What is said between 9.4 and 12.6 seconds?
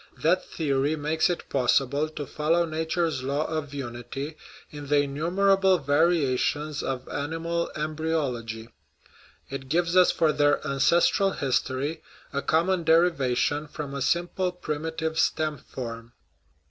it gives us for their ancestral history a